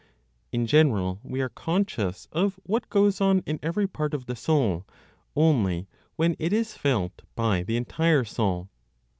[0.51, 4.83] In general, we are conscious of what goes on in every part of the soul
[5.35, 8.71] only when it is felt by the entire soul.